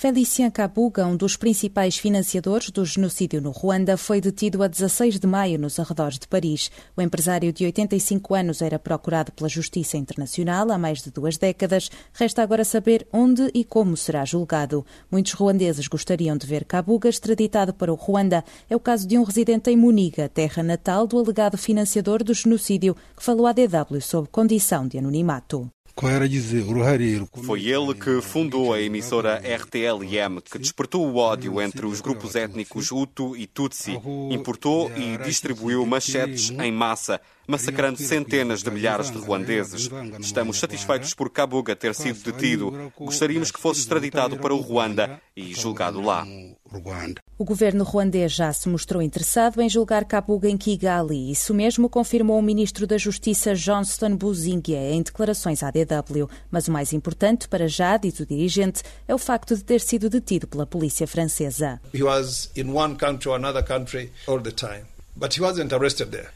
Felicien 0.00 0.48
Kabuga, 0.48 1.04
um 1.08 1.16
dos 1.16 1.36
principais 1.36 1.98
financiadores 1.98 2.70
do 2.70 2.84
genocídio 2.84 3.42
no 3.42 3.50
Ruanda, 3.50 3.96
foi 3.96 4.20
detido 4.20 4.62
a 4.62 4.68
16 4.68 5.18
de 5.18 5.26
maio 5.26 5.58
nos 5.58 5.80
arredores 5.80 6.20
de 6.20 6.28
Paris. 6.28 6.70
O 6.96 7.02
empresário 7.02 7.52
de 7.52 7.64
85 7.64 8.32
anos 8.32 8.62
era 8.62 8.78
procurado 8.78 9.32
pela 9.32 9.48
Justiça 9.48 9.96
Internacional 9.96 10.70
há 10.70 10.78
mais 10.78 11.02
de 11.02 11.10
duas 11.10 11.36
décadas. 11.36 11.90
Resta 12.12 12.44
agora 12.44 12.64
saber 12.64 13.08
onde 13.12 13.50
e 13.52 13.64
como 13.64 13.96
será 13.96 14.24
julgado. 14.24 14.86
Muitos 15.10 15.32
ruandeses 15.32 15.88
gostariam 15.88 16.36
de 16.36 16.46
ver 16.46 16.64
Kabuga 16.64 17.08
extraditado 17.08 17.74
para 17.74 17.92
o 17.92 17.96
Ruanda. 17.96 18.44
É 18.70 18.76
o 18.76 18.80
caso 18.80 19.04
de 19.04 19.18
um 19.18 19.24
residente 19.24 19.68
em 19.68 19.76
Muniga, 19.76 20.28
terra 20.28 20.62
natal 20.62 21.08
do 21.08 21.18
alegado 21.18 21.58
financiador 21.58 22.22
do 22.22 22.32
genocídio, 22.32 22.94
que 23.16 23.24
falou 23.24 23.48
à 23.48 23.52
DW 23.52 24.00
sob 24.00 24.28
condição 24.28 24.86
de 24.86 24.96
anonimato. 24.96 25.68
Foi 27.42 27.64
ele 27.66 27.92
que 27.92 28.22
fundou 28.22 28.72
a 28.72 28.80
emissora 28.80 29.42
RTLM, 29.42 30.40
que 30.40 30.56
despertou 30.56 31.04
o 31.04 31.16
ódio 31.16 31.60
entre 31.60 31.86
os 31.86 32.00
grupos 32.00 32.36
étnicos 32.36 32.92
Hutu 32.92 33.36
e 33.36 33.48
Tutsi, 33.48 34.00
importou 34.30 34.92
e 34.96 35.18
distribuiu 35.18 35.84
machetes 35.84 36.50
em 36.50 36.70
massa 36.70 37.20
massacrando 37.48 37.98
centenas 37.98 38.62
de 38.62 38.70
milhares 38.70 39.10
de 39.10 39.18
ruandeses. 39.18 39.90
Estamos 40.20 40.60
satisfeitos 40.60 41.14
por 41.14 41.30
Kabuga 41.30 41.74
ter 41.74 41.94
sido 41.94 42.22
detido. 42.22 42.92
Gostaríamos 42.96 43.50
que 43.50 43.58
fosse 43.58 43.80
extraditado 43.80 44.36
para 44.36 44.54
o 44.54 44.58
Ruanda 44.58 45.20
e 45.34 45.54
julgado 45.54 46.00
lá. 46.00 46.24
O 47.38 47.44
governo 47.44 47.84
ruandês 47.84 48.32
já 48.32 48.52
se 48.52 48.68
mostrou 48.68 49.00
interessado 49.00 49.62
em 49.62 49.68
julgar 49.68 50.04
Kabuga 50.04 50.48
em 50.48 50.56
Kigali. 50.56 51.30
Isso 51.30 51.54
mesmo 51.54 51.88
confirmou 51.88 52.36
o 52.36 52.42
ministro 52.42 52.84
da 52.84 52.98
Justiça 52.98 53.54
Johnston 53.54 54.16
Buzingue 54.16 54.74
em 54.74 55.00
declarações 55.00 55.62
à 55.62 55.70
DW. 55.70 56.28
Mas 56.50 56.66
o 56.66 56.72
mais 56.72 56.92
importante 56.92 57.46
para 57.46 57.68
já, 57.68 57.96
diz 57.96 58.18
o 58.18 58.26
dirigente, 58.26 58.82
é 59.06 59.14
o 59.14 59.18
facto 59.18 59.54
de 59.54 59.62
ter 59.62 59.80
sido 59.80 60.10
detido 60.10 60.48
pela 60.48 60.66
polícia 60.66 61.06
francesa. 61.06 61.80
He 61.94 62.02
was 62.02 62.50
in 62.56 62.70
one 62.70 62.96
country 62.96 63.30
or 63.30 63.36
another 63.36 63.64
country 63.64 64.10
all 64.26 64.40
the 64.40 64.50
time, 64.50 64.82
but 65.14 65.32
he 65.32 65.40
wasn't 65.40 65.72
arrested 65.72 66.10
there. 66.10 66.30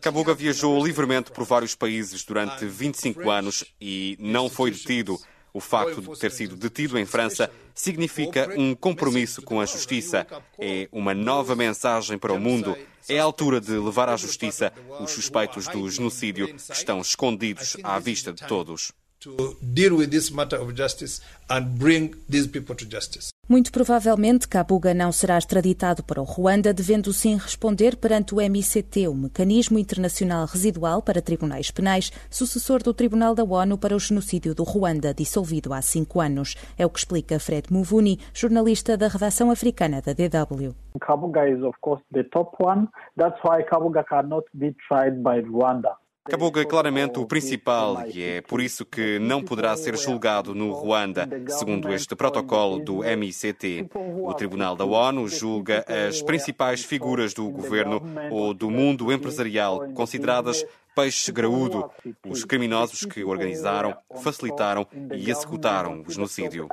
Kabuga 0.00 0.34
viajou 0.34 0.84
livremente 0.84 1.30
por 1.30 1.44
vários 1.44 1.76
países 1.76 2.24
durante 2.24 2.66
25 2.66 3.30
anos 3.30 3.64
e 3.80 4.16
não 4.18 4.50
foi 4.50 4.72
detido. 4.72 5.16
O 5.56 5.60
facto 5.60 6.02
de 6.02 6.18
ter 6.18 6.32
sido 6.32 6.56
detido 6.56 6.98
em 6.98 7.06
França 7.06 7.48
significa 7.72 8.52
um 8.58 8.74
compromisso 8.74 9.40
com 9.40 9.60
a 9.60 9.66
justiça. 9.66 10.26
É 10.58 10.88
uma 10.90 11.14
nova 11.14 11.54
mensagem 11.54 12.18
para 12.18 12.32
o 12.32 12.40
mundo. 12.40 12.76
É 13.08 13.20
a 13.20 13.22
altura 13.22 13.60
de 13.60 13.70
levar 13.70 14.08
à 14.08 14.16
justiça 14.16 14.72
os 14.98 15.12
suspeitos 15.12 15.68
do 15.68 15.88
genocídio 15.88 16.48
que 16.48 16.72
estão 16.72 17.00
escondidos 17.00 17.76
à 17.84 18.00
vista 18.00 18.32
de 18.32 18.44
todos. 18.48 18.90
To 19.20 19.56
deal 19.62 19.94
with 19.94 20.08
this 20.08 20.28
matter 20.28 20.60
of 20.60 20.76
justice 20.76 21.22
and 21.48 21.62
bring 21.78 22.10
these 22.28 22.48
people 22.48 22.74
to 22.74 22.84
justice. 22.84 23.33
Muito 23.46 23.70
provavelmente, 23.70 24.48
Kabuga 24.48 24.94
não 24.94 25.12
será 25.12 25.36
extraditado 25.36 26.02
para 26.02 26.18
o 26.20 26.24
Ruanda, 26.24 26.72
devendo 26.72 27.12
sim 27.12 27.36
responder 27.36 27.94
perante 27.94 28.34
o 28.34 28.40
MICT, 28.40 29.06
o 29.06 29.14
Mecanismo 29.14 29.78
Internacional 29.78 30.46
Residual 30.46 31.02
para 31.02 31.20
Tribunais 31.20 31.70
Penais, 31.70 32.10
sucessor 32.30 32.82
do 32.82 32.94
Tribunal 32.94 33.34
da 33.34 33.44
ONU 33.44 33.76
para 33.76 33.94
o 33.94 33.98
Genocídio 33.98 34.54
do 34.54 34.62
Ruanda, 34.62 35.12
dissolvido 35.12 35.74
há 35.74 35.82
cinco 35.82 36.22
anos. 36.22 36.56
É 36.78 36.86
o 36.86 36.90
que 36.90 36.98
explica 36.98 37.38
Fred 37.38 37.70
Muvuni, 37.70 38.18
jornalista 38.32 38.96
da 38.96 39.08
redação 39.08 39.50
africana 39.50 40.00
da 40.00 40.14
DW. 40.14 40.74
Kabuga 40.98 41.46
is, 41.46 41.62
of 41.62 41.76
course, 41.82 42.02
the 42.14 42.24
top 42.24 42.56
one. 42.58 42.88
That's 43.14 43.38
why 43.44 43.62
Kabuga 43.62 44.04
cannot 44.04 44.46
be 44.54 44.74
tried 44.88 45.22
by 45.22 45.42
Rwanda. 45.42 45.96
Kabuga 46.26 46.62
é 46.62 46.64
claramente 46.64 47.18
o 47.18 47.26
principal 47.26 48.06
e 48.06 48.22
é 48.22 48.40
por 48.40 48.58
isso 48.58 48.86
que 48.86 49.18
não 49.18 49.44
poderá 49.44 49.76
ser 49.76 49.94
julgado 49.94 50.54
no 50.54 50.72
Ruanda, 50.72 51.28
segundo 51.48 51.92
este 51.92 52.16
protocolo 52.16 52.78
do 52.82 53.04
MICT. 53.04 53.90
O 54.22 54.32
Tribunal 54.32 54.74
da 54.74 54.86
ONU 54.86 55.28
julga 55.28 55.84
as 55.86 56.22
principais 56.22 56.82
figuras 56.82 57.34
do 57.34 57.50
governo 57.50 58.00
ou 58.30 58.54
do 58.54 58.70
mundo 58.70 59.12
empresarial 59.12 59.86
consideradas 59.92 60.64
peixe 60.96 61.30
graúdo, 61.30 61.90
os 62.26 62.42
criminosos 62.42 63.04
que 63.04 63.22
organizaram, 63.22 63.94
facilitaram 64.22 64.86
e 65.12 65.30
executaram 65.30 66.02
o 66.06 66.10
genocídio. 66.10 66.68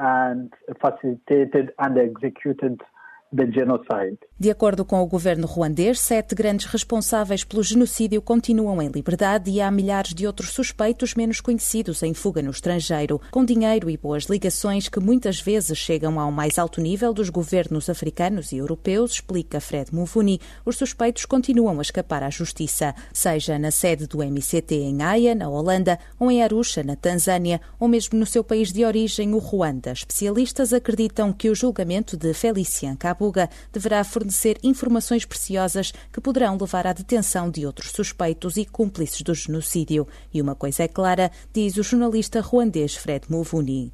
De 4.42 4.50
acordo 4.50 4.84
com 4.84 5.00
o 5.00 5.06
governo 5.06 5.46
ruandês, 5.46 6.00
sete 6.00 6.34
grandes 6.34 6.66
responsáveis 6.66 7.44
pelo 7.44 7.62
genocídio 7.62 8.20
continuam 8.24 8.82
em 8.82 8.88
liberdade 8.88 9.52
e 9.52 9.62
há 9.62 9.70
milhares 9.70 10.16
de 10.16 10.26
outros 10.26 10.50
suspeitos 10.50 11.14
menos 11.14 11.40
conhecidos 11.40 12.02
em 12.02 12.12
fuga 12.16 12.42
no 12.42 12.50
estrangeiro, 12.50 13.22
com 13.30 13.46
dinheiro 13.46 13.88
e 13.88 13.96
boas 13.96 14.24
ligações 14.24 14.90
que 14.90 15.00
muitas 15.00 15.40
vezes 15.40 15.78
chegam 15.78 16.20
ao 16.20 16.32
mais 16.32 16.58
alto 16.58 16.82
nível 16.82 17.14
dos 17.14 17.30
governos 17.30 17.88
africanos 17.88 18.52
e 18.52 18.58
europeus, 18.58 19.12
explica 19.12 19.62
Fred 19.62 19.94
Muvuni. 19.94 20.42
Os 20.66 20.76
suspeitos 20.76 21.24
continuam 21.24 21.78
a 21.78 21.84
escapar 21.84 22.24
à 22.24 22.32
justiça, 22.32 22.96
seja 23.14 23.60
na 23.60 23.70
sede 23.70 24.08
do 24.08 24.24
MCT 24.24 24.74
em 24.74 25.04
Haia, 25.04 25.36
na 25.36 25.50
Holanda, 25.50 26.00
ou 26.18 26.32
em 26.32 26.42
Arusha, 26.42 26.82
na 26.82 26.96
Tanzânia, 26.96 27.62
ou 27.80 27.88
mesmo 27.88 28.18
no 28.18 28.26
seu 28.26 28.44
país 28.44 28.74
de 28.74 28.84
origem, 28.86 29.36
o 29.36 29.38
Ruanda. 29.38 29.92
Especialistas 29.92 30.74
acreditam 30.74 31.32
que 31.32 31.48
o 31.48 31.54
julgamento 31.54 32.18
de 32.18 32.34
Felician 32.34 32.96
Kabuga 32.96 33.48
deverá 33.72 34.04
fornecer 34.04 34.31
fornecer 34.32 34.58
informações 34.64 35.26
preciosas 35.26 35.92
que 36.12 36.22
poderão 36.22 36.58
levar 36.60 36.88
à 36.88 36.94
detenção 36.94 37.52
de 37.52 37.66
outros 37.66 37.92
suspeitos 37.92 38.56
e 38.56 38.66
cúmplices 38.66 39.22
do 39.22 39.34
genocídio. 39.34 40.08
E 40.34 40.42
uma 40.42 40.56
coisa 40.56 40.84
é 40.84 40.88
clara, 40.88 41.30
diz 41.54 41.76
o 41.76 41.84
jornalista 41.84 42.40
ruandês 42.40 42.96
Fred 42.96 43.26
Muvuni. 43.30 43.92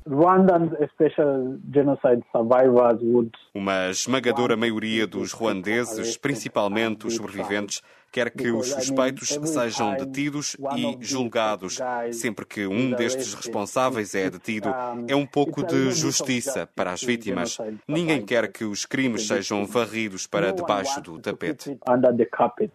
Uma 3.55 3.89
esmagadora 3.89 4.55
maioria 4.55 5.07
dos 5.07 5.33
ruandeses, 5.33 6.15
principalmente 6.15 7.07
os 7.07 7.15
sobreviventes, 7.15 7.81
quer 8.17 8.31
que 8.31 8.49
os 8.49 8.69
suspeitos 8.69 9.29
sejam 9.43 9.95
detidos 9.95 10.57
e 10.75 10.97
julgados. 10.99 11.77
Sempre 12.11 12.45
que 12.47 12.65
um 12.65 12.89
destes 12.91 13.35
responsáveis 13.35 14.15
é 14.15 14.27
detido, 14.27 14.73
é 15.07 15.15
um 15.15 15.25
pouco 15.25 15.63
de 15.63 15.91
justiça 15.91 16.67
para 16.75 16.91
as 16.91 17.03
vítimas. 17.03 17.59
Ninguém 17.87 18.25
quer 18.25 18.51
que 18.51 18.65
os 18.65 18.87
crimes 18.87 19.27
sejam 19.27 19.67
varridos 19.67 20.25
para 20.25 20.51
debaixo 20.51 20.99
do 20.99 21.19
tapete. 21.19 21.77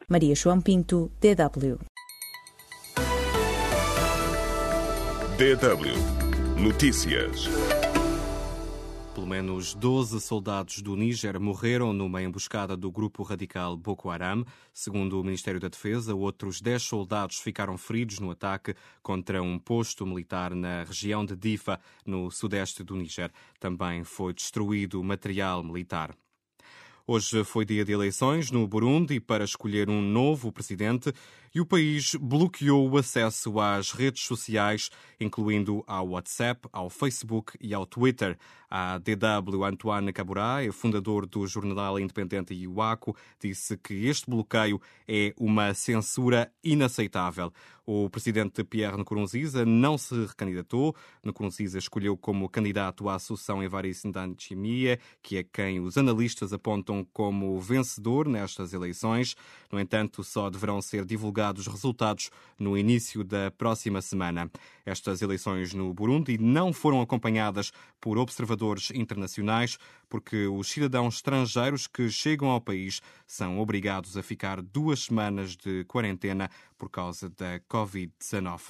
Maria 0.08 0.34
João 0.36 0.60
Pinto, 0.60 1.10
DW. 1.20 1.78
DW 5.38 6.62
Notícias. 6.62 7.48
Menos 9.32 9.74
12 9.74 10.20
soldados 10.20 10.82
do 10.82 10.94
Níger 10.94 11.40
morreram 11.40 11.90
numa 11.94 12.22
emboscada 12.22 12.76
do 12.76 12.92
grupo 12.92 13.22
radical 13.22 13.74
Boko 13.78 14.10
Haram. 14.10 14.44
Segundo 14.74 15.18
o 15.18 15.24
Ministério 15.24 15.58
da 15.58 15.68
Defesa, 15.68 16.14
outros 16.14 16.60
10 16.60 16.82
soldados 16.82 17.38
ficaram 17.38 17.78
feridos 17.78 18.18
no 18.18 18.30
ataque 18.30 18.74
contra 19.02 19.42
um 19.42 19.58
posto 19.58 20.04
militar 20.04 20.54
na 20.54 20.84
região 20.84 21.24
de 21.24 21.34
Difa, 21.34 21.80
no 22.04 22.30
sudeste 22.30 22.84
do 22.84 22.94
Níger. 22.94 23.32
Também 23.58 24.04
foi 24.04 24.34
destruído 24.34 25.02
material 25.02 25.64
militar. 25.64 26.14
Hoje 27.06 27.42
foi 27.42 27.64
dia 27.64 27.86
de 27.86 27.92
eleições 27.92 28.50
no 28.50 28.68
Burundi 28.68 29.18
para 29.18 29.44
escolher 29.44 29.88
um 29.88 30.00
novo 30.00 30.52
presidente 30.52 31.10
e 31.54 31.60
o 31.60 31.66
país 31.66 32.14
bloqueou 32.14 32.88
o 32.88 32.96
acesso 32.96 33.60
às 33.60 33.92
redes 33.92 34.24
sociais, 34.24 34.90
incluindo 35.20 35.84
ao 35.86 36.08
WhatsApp, 36.10 36.68
ao 36.72 36.88
Facebook 36.88 37.56
e 37.60 37.74
ao 37.74 37.84
Twitter. 37.84 38.38
A 38.70 38.96
DW 38.96 39.64
Antoine 39.64 40.14
Caburá, 40.14 40.64
é 40.64 40.72
fundador 40.72 41.26
do 41.26 41.46
jornal 41.46 42.00
independente 42.00 42.54
Iwaco, 42.54 43.14
disse 43.38 43.76
que 43.76 44.06
este 44.06 44.30
bloqueio 44.30 44.80
é 45.06 45.34
uma 45.38 45.74
censura 45.74 46.50
inaceitável. 46.64 47.52
O 47.84 48.08
presidente 48.08 48.64
Pierre 48.64 48.96
Nkurunziza 48.96 49.66
não 49.66 49.98
se 49.98 50.14
recandidatou. 50.24 50.94
Nkurunziza 51.22 51.78
escolheu 51.78 52.16
como 52.16 52.48
candidato 52.48 53.08
a 53.08 53.16
Associação 53.16 53.62
Evariste 53.62 54.06
Ndayishimiye, 54.06 54.98
que 55.20 55.36
é 55.36 55.42
quem 55.42 55.80
os 55.80 55.98
analistas 55.98 56.52
apontam 56.52 57.04
como 57.12 57.60
vencedor 57.60 58.26
nestas 58.28 58.72
eleições. 58.72 59.34
No 59.70 59.80
entanto, 59.80 60.22
só 60.22 60.48
deverão 60.48 60.80
ser 60.80 61.04
divulgados 61.04 61.41
resultados 61.66 62.30
no 62.58 62.76
início 62.76 63.24
da 63.24 63.50
próxima 63.50 64.00
semana. 64.00 64.50
Estas 64.86 65.22
eleições 65.22 65.74
no 65.74 65.92
Burundi 65.92 66.38
não 66.38 66.72
foram 66.72 67.00
acompanhadas 67.00 67.72
por 68.00 68.18
observadores 68.18 68.90
internacionais, 68.90 69.78
porque 70.08 70.46
os 70.46 70.68
cidadãos 70.68 71.16
estrangeiros 71.16 71.86
que 71.86 72.08
chegam 72.10 72.48
ao 72.48 72.60
país 72.60 73.00
são 73.26 73.58
obrigados 73.58 74.16
a 74.16 74.22
ficar 74.22 74.62
duas 74.62 75.04
semanas 75.04 75.56
de 75.56 75.84
quarentena 75.84 76.50
por 76.78 76.88
causa 76.90 77.28
da 77.30 77.58
Covid-19. 77.68 78.60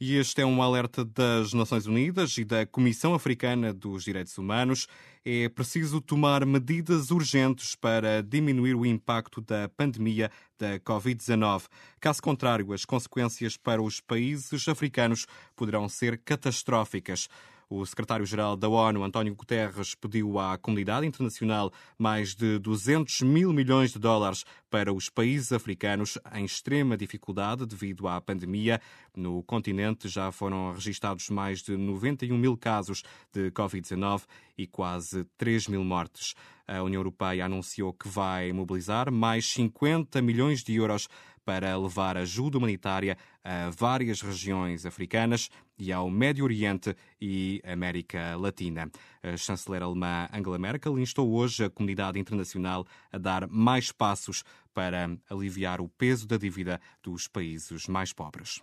E 0.00 0.16
este 0.16 0.42
é 0.42 0.46
um 0.46 0.60
alerta 0.60 1.04
das 1.04 1.52
Nações 1.52 1.86
Unidas 1.86 2.36
e 2.36 2.44
da 2.44 2.66
Comissão 2.66 3.14
Africana 3.14 3.72
dos 3.72 4.04
Direitos 4.04 4.36
Humanos. 4.36 4.88
É 5.26 5.48
preciso 5.48 6.02
tomar 6.02 6.44
medidas 6.44 7.10
urgentes 7.10 7.74
para 7.74 8.22
diminuir 8.22 8.74
o 8.74 8.84
impacto 8.84 9.40
da 9.40 9.70
pandemia 9.70 10.30
da 10.58 10.78
Covid-19. 10.80 11.64
Caso 11.98 12.20
contrário, 12.20 12.74
as 12.74 12.84
consequências 12.84 13.56
para 13.56 13.80
os 13.80 14.02
países 14.02 14.68
africanos 14.68 15.26
poderão 15.56 15.88
ser 15.88 16.18
catastróficas. 16.18 17.26
O 17.68 17.84
secretário-geral 17.84 18.56
da 18.56 18.68
ONU, 18.68 19.02
António 19.02 19.34
Guterres, 19.34 19.94
pediu 19.94 20.38
à 20.38 20.58
comunidade 20.58 21.06
internacional 21.06 21.72
mais 21.98 22.34
de 22.34 22.58
200 22.58 23.22
mil 23.22 23.52
milhões 23.52 23.92
de 23.92 23.98
dólares 23.98 24.44
para 24.70 24.92
os 24.92 25.08
países 25.08 25.52
africanos 25.52 26.18
em 26.34 26.44
extrema 26.44 26.96
dificuldade 26.96 27.66
devido 27.66 28.06
à 28.08 28.20
pandemia. 28.20 28.80
No 29.16 29.42
continente 29.42 30.08
já 30.08 30.30
foram 30.30 30.72
registados 30.72 31.30
mais 31.30 31.62
de 31.62 31.76
91 31.76 32.36
mil 32.36 32.56
casos 32.56 33.02
de 33.32 33.50
Covid-19 33.50 34.22
e 34.58 34.66
quase 34.66 35.24
3 35.36 35.68
mil 35.68 35.84
mortes. 35.84 36.34
A 36.66 36.82
União 36.82 37.00
Europeia 37.00 37.44
anunciou 37.44 37.92
que 37.92 38.08
vai 38.08 38.50
mobilizar 38.52 39.12
mais 39.12 39.46
50 39.52 40.22
milhões 40.22 40.62
de 40.62 40.74
euros 40.74 41.08
para 41.44 41.76
levar 41.76 42.16
ajuda 42.16 42.58
humanitária 42.58 43.16
a 43.42 43.70
várias 43.70 44.20
regiões 44.20 44.86
africanas 44.86 45.50
e 45.78 45.92
ao 45.92 46.10
Médio 46.10 46.44
Oriente 46.44 46.96
e 47.20 47.60
América 47.64 48.36
Latina. 48.36 48.90
A 49.22 49.36
chanceler 49.36 49.82
alemã 49.82 50.28
Angela 50.32 50.58
Merkel 50.58 50.98
instou 50.98 51.32
hoje 51.32 51.64
a 51.64 51.70
comunidade 51.70 52.18
internacional 52.18 52.86
a 53.12 53.18
dar 53.18 53.46
mais 53.48 53.92
passos 53.92 54.42
para 54.72 55.16
aliviar 55.28 55.80
o 55.80 55.88
peso 55.88 56.26
da 56.26 56.36
dívida 56.36 56.80
dos 57.02 57.28
países 57.28 57.86
mais 57.86 58.12
pobres. 58.12 58.60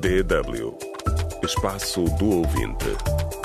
DW 0.00 0.98
Espaço 1.42 2.04
do 2.18 2.30
Ouvinte. 2.30 3.37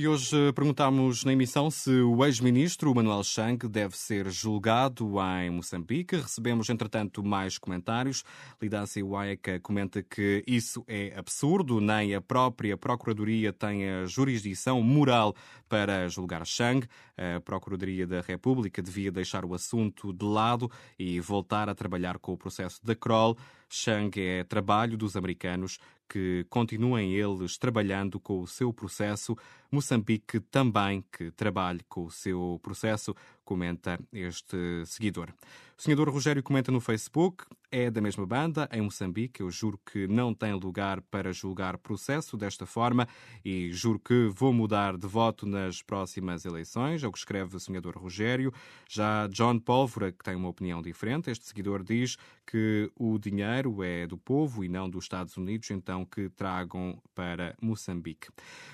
E 0.00 0.08
hoje 0.08 0.50
perguntamos 0.54 1.24
na 1.24 1.34
emissão 1.34 1.70
se 1.70 1.90
o 1.90 2.24
ex-ministro 2.24 2.94
Manuel 2.94 3.22
Chang 3.22 3.68
deve 3.68 3.98
ser 3.98 4.30
julgado 4.30 5.16
em 5.42 5.50
Moçambique. 5.50 6.16
Recebemos, 6.16 6.70
entretanto, 6.70 7.22
mais 7.22 7.58
comentários. 7.58 8.24
Lidácia 8.62 9.04
Waika 9.04 9.60
comenta 9.60 10.02
que 10.02 10.42
isso 10.46 10.82
é 10.88 11.12
absurdo, 11.18 11.82
nem 11.82 12.14
a 12.14 12.20
própria 12.22 12.78
Procuradoria 12.78 13.52
tem 13.52 13.90
a 13.90 14.06
jurisdição 14.06 14.80
moral 14.80 15.34
para 15.68 16.08
julgar 16.08 16.46
Chang. 16.46 16.88
A 17.18 17.38
Procuradoria 17.38 18.06
da 18.06 18.22
República 18.22 18.80
devia 18.80 19.12
deixar 19.12 19.44
o 19.44 19.52
assunto 19.52 20.14
de 20.14 20.24
lado 20.24 20.70
e 20.98 21.20
voltar 21.20 21.68
a 21.68 21.74
trabalhar 21.74 22.18
com 22.18 22.32
o 22.32 22.38
processo 22.38 22.80
da 22.82 22.94
Kroll. 22.94 23.36
Chang 23.68 24.18
é 24.18 24.44
trabalho 24.44 24.96
dos 24.96 25.14
americanos 25.14 25.78
que 26.10 26.44
continuem 26.50 27.14
eles 27.14 27.56
trabalhando 27.56 28.18
com 28.18 28.40
o 28.40 28.46
seu 28.46 28.72
processo. 28.72 29.38
Moçambique 29.70 30.40
também 30.40 31.04
que 31.12 31.30
trabalhe 31.30 31.80
com 31.88 32.06
o 32.06 32.10
seu 32.10 32.58
processo, 32.60 33.14
comenta 33.44 33.96
este 34.12 34.84
seguidor. 34.84 35.32
O 35.78 35.82
senador 35.82 36.10
Rogério 36.10 36.42
comenta 36.42 36.70
no 36.70 36.80
Facebook: 36.80 37.44
é 37.70 37.90
da 37.90 38.00
mesma 38.00 38.26
banda, 38.26 38.68
em 38.72 38.82
Moçambique. 38.82 39.40
Eu 39.40 39.50
juro 39.50 39.80
que 39.90 40.06
não 40.08 40.34
tem 40.34 40.52
lugar 40.52 41.00
para 41.00 41.32
julgar 41.32 41.78
processo 41.78 42.36
desta 42.36 42.66
forma 42.66 43.08
e 43.44 43.72
juro 43.72 43.98
que 43.98 44.28
vou 44.34 44.52
mudar 44.52 44.98
de 44.98 45.06
voto 45.06 45.46
nas 45.46 45.80
próximas 45.80 46.44
eleições. 46.44 47.02
É 47.02 47.08
o 47.08 47.12
que 47.12 47.18
escreve 47.18 47.56
o 47.56 47.60
senador 47.60 47.96
Rogério. 47.96 48.52
Já 48.88 49.26
John 49.28 49.58
Pólvora, 49.58 50.12
que 50.12 50.22
tem 50.22 50.34
uma 50.34 50.48
opinião 50.48 50.82
diferente, 50.82 51.30
este 51.30 51.46
seguidor 51.46 51.82
diz 51.82 52.16
que 52.46 52.90
o 52.96 53.18
dinheiro 53.18 53.82
é 53.82 54.06
do 54.06 54.18
povo 54.18 54.64
e 54.64 54.68
não 54.68 54.90
dos 54.90 55.04
Estados 55.04 55.36
Unidos, 55.36 55.70
então 55.70 55.99
que 56.04 56.28
tragam 56.28 57.00
para 57.14 57.56
Moçambique. 57.60 58.28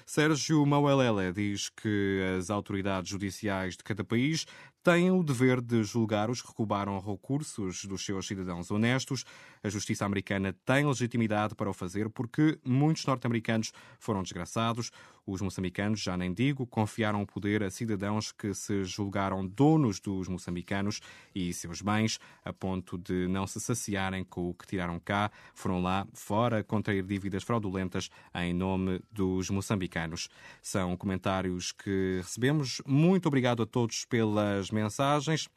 Sérgio 0.04 0.64
Mauelele 0.64 1.32
diz 1.32 1.68
que 1.68 2.22
as 2.38 2.50
autoridades 2.50 3.10
judiciais 3.10 3.76
de 3.76 3.84
cada 3.84 4.04
país 4.04 4.46
têm 4.86 5.10
o 5.10 5.20
dever 5.20 5.60
de 5.60 5.82
julgar 5.82 6.30
os 6.30 6.40
que 6.40 6.52
roubaram 6.56 7.00
recursos 7.00 7.84
dos 7.86 8.04
seus 8.04 8.24
cidadãos 8.24 8.70
honestos. 8.70 9.24
A 9.60 9.68
justiça 9.68 10.04
americana 10.04 10.54
tem 10.64 10.86
legitimidade 10.86 11.56
para 11.56 11.68
o 11.68 11.74
fazer 11.74 12.08
porque 12.08 12.56
muitos 12.64 13.04
norte-americanos 13.04 13.72
foram 13.98 14.22
desgraçados. 14.22 14.92
Os 15.26 15.40
moçambicanos, 15.40 16.00
já 16.00 16.16
nem 16.16 16.32
digo, 16.32 16.64
confiaram 16.64 17.20
o 17.20 17.26
poder 17.26 17.64
a 17.64 17.68
cidadãos 17.68 18.30
que 18.30 18.54
se 18.54 18.84
julgaram 18.84 19.44
donos 19.44 19.98
dos 19.98 20.28
moçambicanos 20.28 21.00
e 21.34 21.52
seus 21.52 21.82
bens, 21.82 22.20
a 22.44 22.52
ponto 22.52 22.96
de 22.96 23.26
não 23.26 23.44
se 23.44 23.60
saciarem 23.60 24.22
com 24.22 24.48
o 24.48 24.54
que 24.54 24.68
tiraram 24.68 25.00
cá. 25.00 25.32
Foram 25.52 25.82
lá 25.82 26.06
fora 26.14 26.62
contrair 26.62 27.02
dívidas 27.02 27.42
fraudulentas 27.42 28.08
em 28.36 28.54
nome 28.54 29.00
dos 29.10 29.50
moçambicanos. 29.50 30.28
São 30.62 30.96
comentários 30.96 31.72
que 31.72 32.20
recebemos. 32.22 32.80
Muito 32.86 33.26
obrigado 33.26 33.64
a 33.64 33.66
todos 33.66 34.04
pelas 34.04 34.70
mensagens. 34.76 35.48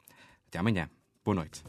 Até 0.48 0.58
amanhã. 0.58 0.90
Boa 1.24 1.34
noite. 1.36 1.62